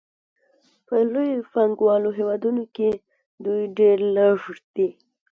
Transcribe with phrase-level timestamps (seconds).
[0.87, 2.89] په لویو پانګوالو هېوادونو کې
[3.45, 4.37] دوی ډېر لږ
[4.75, 4.89] دي